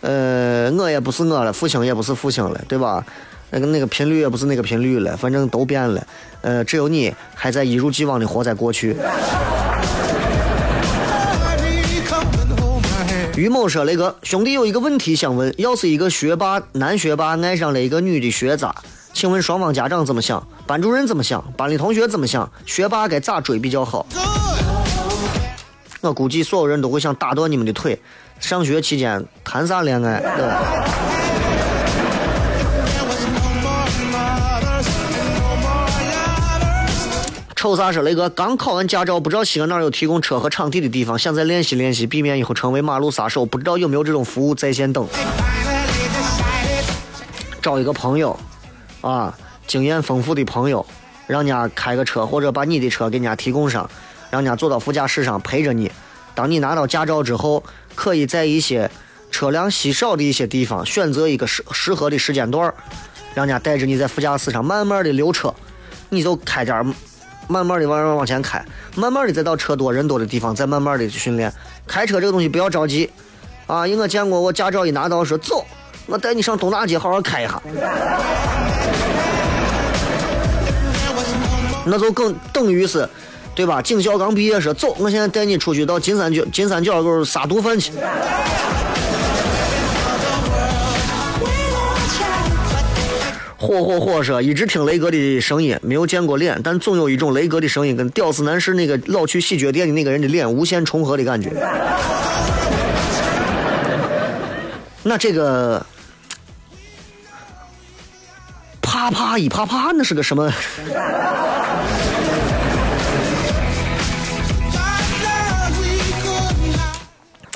[0.00, 3.04] 呃，我也不是我了，父亲也不是父亲了，对吧？
[3.50, 6.06] 那个那个频率也不是那个频率了，反正都变了。
[6.42, 8.96] 呃，只有你还在一如既往的活在过去。”
[13.36, 18.74] 于某说：“雷哥，兄弟有一个问题想问，要是一个学霸男学霸爱上了一个女的学渣，
[19.16, 20.46] 请问双方家长怎么想？
[20.66, 21.42] 班主任怎么想？
[21.56, 22.46] 班里同学怎么想？
[22.66, 24.04] 学霸该咋追比较好？
[26.02, 27.98] 我估计所有人都会想打断你们的腿。
[28.40, 30.20] 上学期间谈啥恋爱？
[30.20, 30.62] 对吧？”
[37.56, 43.46] 瞅啥说雷哥刚考完驾照，不知道西安哪有提供车和场地的地方，想再练习练习，避免以后成为马路杀手。
[43.46, 45.08] 不知道有没有这种服务在线等？
[47.62, 48.38] 找一个朋友，
[49.00, 49.36] 啊，
[49.66, 50.84] 经验丰富的朋友，
[51.26, 53.88] 让人家开个车，或者把你的车给人家提供上，
[54.30, 55.90] 让人家坐到副驾驶上陪着你。
[56.34, 57.62] 当你拿到驾照之后，
[57.94, 58.90] 可以在一些
[59.30, 62.72] 车辆稀少的一些地方选择一个适适合的时间段，
[63.34, 65.54] 让人家带着你在副驾驶上慢慢的溜车，
[66.08, 66.94] 你就开点。
[67.48, 68.60] 慢慢的往往前开，
[68.96, 71.52] 慢慢的再到车多人多的地方，再慢慢的去训练。
[71.86, 73.08] 开车这个东西不要着急，
[73.68, 75.64] 啊，因为我见过我驾照一拿到说走，
[76.06, 77.60] 我带你上东大街好好开一下，
[81.84, 83.08] 那就更等于是，
[83.54, 83.82] 对吧？
[83.82, 87.92] 警校刚毕业时走，我现在带你出去到金三角金三角沟杀毒贩去。
[93.58, 101.50] 火火火说，一直听雷哥的声音，没有见过脸，但总有一种雷哥的声音跟屌丝男士那个老去洗脚店的那个人的脸无限重合的感觉。
[105.02, 105.84] 那这个
[108.86, 110.44] 啪啪一啪啪，那是个什么？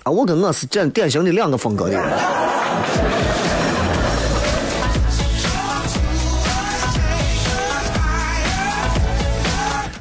[0.03, 2.03] 啊，我跟我是典典型的两个风格的人。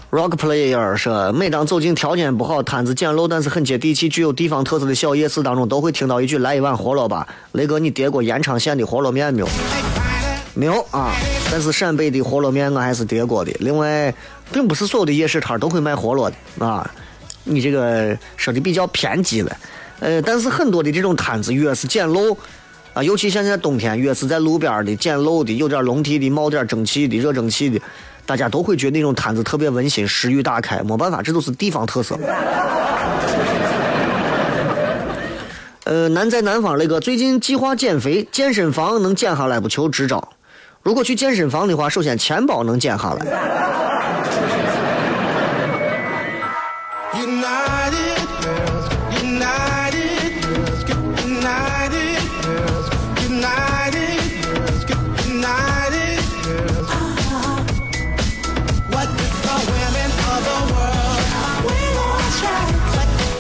[0.09, 7.27] Rock Player 说，每当走进条件不好、摊子简陋但是很接地气、具有地方特色的小夜市当中，都会听到一句“来一碗饸饹吧”。
[7.53, 9.47] 雷哥，你叠过延长县的饸饹面没有？
[10.59, 11.15] 没有啊，
[11.49, 13.51] 但是陕北的饸饹面我还是叠过的。
[13.61, 14.13] 另外，
[14.51, 16.35] 并不是所有的夜市摊都会卖饸饹的
[16.65, 16.85] 啊，
[17.45, 19.57] 你这个说的比较偏激了。
[20.01, 22.35] 呃，但是很多的这种摊子越是简陋
[22.93, 27.79] 啊，尤其现在冬天，越是在路边的简陋的、有点笼屉的、冒点蒸汽的、热蒸汽的，
[28.25, 30.83] 大家都会觉得那种摊子特别温馨，食欲大开。
[30.83, 32.19] 没办法，这都是地方特色。
[35.85, 40.27] 呃，南在南方那个最近计划减肥，健身房能减下来不求支招。
[40.81, 43.25] 如果去健身房的话，首先钱包能减下来。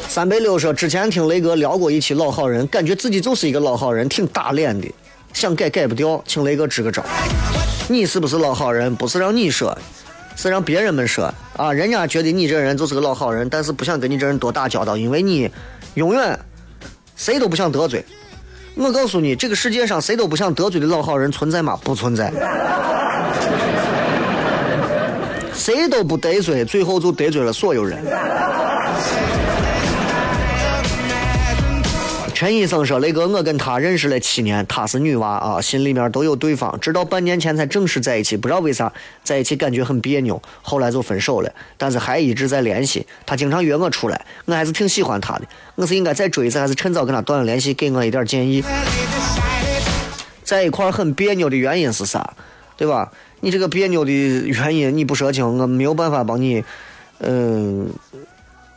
[0.07, 4.85] 三百六说，之前听雷哥聊过一期老好人，感觉自己就是一个老好人，挺打脸的，
[5.33, 7.03] 想改改不掉，请雷哥支个招。
[7.87, 8.95] 你是不是老好人？
[8.95, 9.77] 不是让你说，
[10.35, 11.71] 是让别人们说啊。
[11.71, 15.49] 人家觉得你这人就是个老好人，但是不想跟你这人多打交道，因为你
[15.95, 16.37] 永远
[17.15, 18.03] 谁都不想得罪。
[18.75, 21.79] 我告诉你，这个世界上谁都不想得罪的老好人存在吗？
[21.83, 22.31] 不存在。
[25.53, 28.01] 谁都不得罪，最后就得罪了所有人。
[32.39, 38.93] 陈医生说：“雷哥，我跟她认识了七年，她是女娃啊，心里面都有对方，直到半年前才正式在一起，不知道为啥
[39.25, 43.05] 在一起感觉很别扭，后来就分手了，但是还一直在联系。
[43.25, 45.41] 她经常约我出来，我还是挺喜欢她的。
[45.75, 47.73] 我是应该再追一次，还是趁早跟她断了联系？
[47.73, 48.63] 给我一点建议。
[50.45, 52.35] 在一块很别扭的原因是啥？
[52.77, 53.11] 对吧？
[53.41, 56.63] 你这个别扭的原因你不说清，我没有办法帮你，
[57.19, 57.89] 嗯、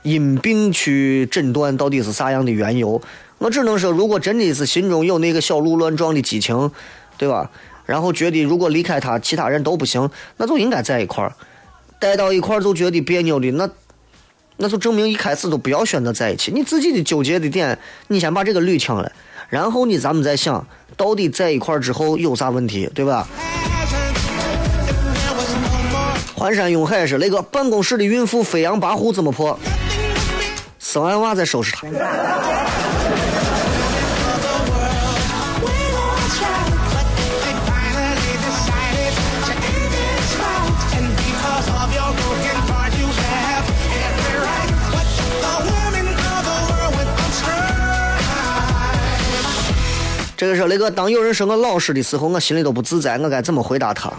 [0.02, 3.00] 因病去诊断到底是啥样的缘由。
[3.42, 6.70] 我只能说，如果真的是心中有那个小鹿乱撞的激情，
[7.18, 7.50] 对吧？
[7.84, 11.34] 然后觉得如果离开他，其他人都不行，那就应该在一块儿。
[11.98, 13.68] 待到一块儿就觉得别扭的，那
[14.58, 16.52] 那就证明一开始都不要选择在一起。
[16.52, 17.76] 你自己的纠结的点，
[18.06, 19.10] 你先把这个捋清了，
[19.48, 20.64] 然后呢，咱们再想
[20.96, 23.26] 到底在一块儿之后有啥问题，对吧？
[26.36, 29.58] 环山永海是那个办公室的孕妇飞扬跋扈怎么破？
[30.78, 31.88] 生完娃再收拾她。
[50.42, 54.12] 这个是那个当有人说我老实的时候，我心里都不自在，我该怎么回答他？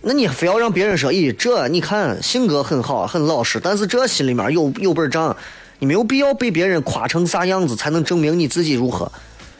[0.00, 5.36] 那你非要让别人说，咦，这你看性格很好，很老实，但是这心里面有有本账，
[5.78, 9.12] 你没有必要被别人夸成啥样子才能证明你自己如何。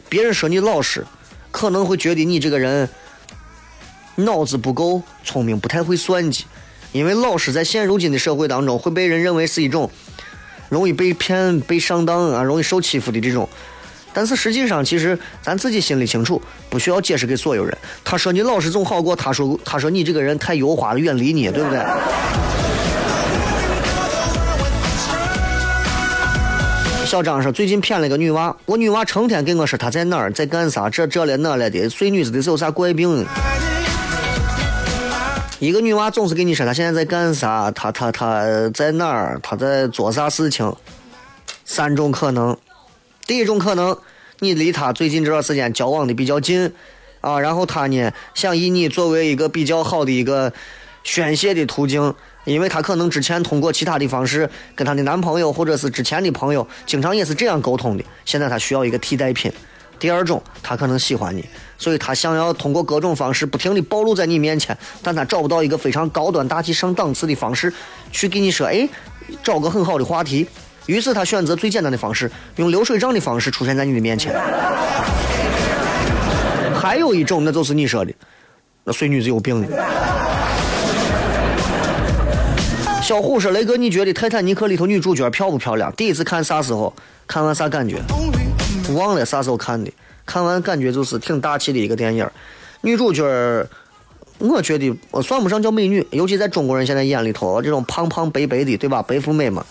[0.09, 1.05] 别人说你老实，
[1.51, 2.89] 可能会觉得你这个人
[4.15, 6.45] 脑子不够聪明，不太会算计，
[6.91, 9.91] 因为老实在现如今的社会当中会被人认为是一种
[10.69, 13.47] 容易被骗、被上当啊，容易受欺负的这种。
[14.13, 17.77] 但是实际上，其实咱自己心里清楚，不需要解释给所有人。
[18.03, 21.79] 他说你老实总好过他说他说你这个人太油滑了，远离你，对不对？
[27.05, 33.25] 小张说最近骗了个女娃，我女娃成天跟我说她在哪儿，在干啥，这这了那了的，睡女子的是有啥怪病？
[35.59, 40.73] 一个女娃总是跟你说她现在在干啥，她她她在哪儿，她在做啥事情。
[41.65, 42.57] 三种可能，
[43.25, 43.97] 第一种可能，
[44.39, 46.73] 你离她最近这段时间交往的比较近，
[47.21, 50.51] 啊，然后她呢想以你作为一个比较好的一个
[51.03, 52.13] 宣泄的途径，
[52.45, 59.51] 因为她可能之前通过其他的方式跟她的男朋友或者是之前的朋友，经常也是这样沟通的，现在她需要一个替代品。
[59.99, 61.45] 第二种，她可能喜欢你，
[61.77, 67.71] 所以她想要通过各种方式不停地暴露在你面前，但她找不到一个非常高端大气上档次的方式
[68.11, 68.89] 去给你说，哎，
[69.43, 70.47] 找个很好的话题。
[70.85, 74.33] 于是他选择最简单的方式，用流水账的方式出现在你的面前。
[76.73, 78.11] 还有一种，那就是你说的，
[78.83, 79.67] 那水女子有病的。
[83.01, 85.91] 小虎说：“雷哥，你觉得《泰坦尼克》里头女主角漂不漂亮？
[85.93, 86.93] 第一次看啥时候？
[87.27, 88.01] 看完啥感觉？
[88.95, 89.91] 忘了啥时候看的。
[90.25, 92.29] 看完感觉就是挺大气的一个电影。
[92.81, 93.23] 女主角，
[94.37, 99.01] 我觉得我算不上叫美女，尤其在中国人现在眼里头，这种胖胖白白的，对吧？
[99.01, 99.65] 白富美嘛。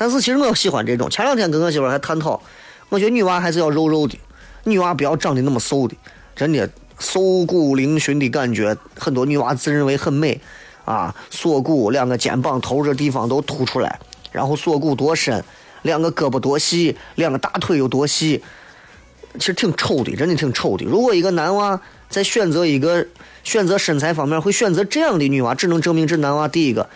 [0.00, 1.10] 但是其实我喜欢这种。
[1.10, 2.40] 前两天跟我媳妇还探讨，
[2.88, 4.18] 我觉得女娃还是要肉肉的，
[4.64, 5.94] 女娃不要长得那么瘦的，
[6.34, 6.66] 真的
[6.98, 10.40] 瘦骨嶙峋的感觉，很多女娃自认为很美。”
[10.86, 14.00] 啊，锁骨两个肩膀头这地方都凸出来，
[14.32, 15.44] 然后锁骨多深，
[15.82, 18.42] 两个胳膊多细，两个大腿有多细，
[19.34, 20.84] 其实挺丑的，真的挺丑的。
[20.84, 23.06] 如果一个男娃在选择一个
[23.44, 26.88] 选择身材方面会选择这样的女娃，只能证明这男娃第一个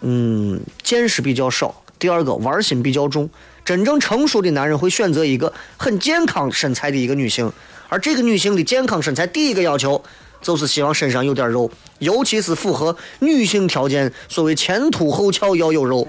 [0.00, 3.30] 嗯，见识比较少；第二个玩心比较重。
[3.64, 7.50] 真正成熟的男人会选择一个很健康身材的一个女性，
[7.88, 10.04] 而这个女性的健康身材第一个要求
[10.42, 16.06] 就是希望身上有点肉，尤其是符合女性条件，所谓前凸后翘要有肉。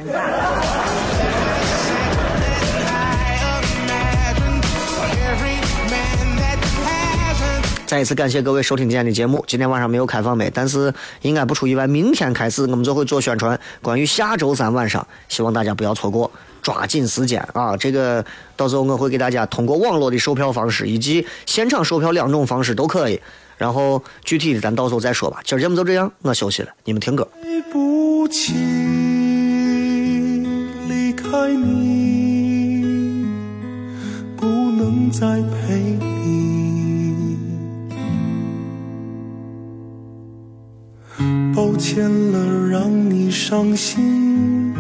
[7.96, 9.42] 再一次感谢各位收听今天的节目。
[9.48, 16.30] 今天晚上没有开放麦，但是应该不出意外，明天开始我们就会做宣传，关于下周三晚上，希望大家不要错过，
[16.62, 17.78] 抓紧时间啊！
[17.78, 18.26] 这个
[18.58, 23.18] 到时候我会给大家通过网络的售票方式以及现场售票两种方式都可以。
[23.56, 25.40] 然后具体的咱到时候再说吧。
[25.46, 27.26] 今儿节目就这样，我休息了，你们听歌。
[27.42, 28.56] 对不起，
[30.90, 32.84] 离开你，
[34.36, 35.98] 不能再陪
[41.76, 44.74] 抱歉了，让你伤心。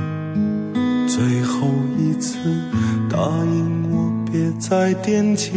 [1.06, 1.68] 最后
[2.00, 2.38] 一次，
[3.10, 5.52] 答应我别再惦记。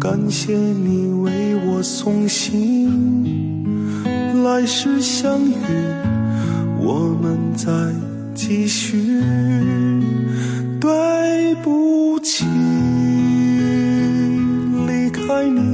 [0.00, 3.62] 感谢你为我送行，
[4.42, 5.54] 来世相遇，
[6.80, 7.70] 我们再
[8.34, 9.22] 继续。
[10.80, 12.44] 对不起，
[14.88, 15.73] 离开你，